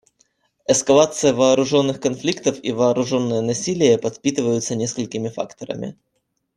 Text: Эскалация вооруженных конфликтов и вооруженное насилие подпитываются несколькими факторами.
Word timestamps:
Эскалация 0.67 1.31
вооруженных 1.31 2.01
конфликтов 2.01 2.57
и 2.63 2.71
вооруженное 2.71 3.41
насилие 3.41 3.99
подпитываются 3.99 4.73
несколькими 4.73 5.29
факторами. 5.29 5.95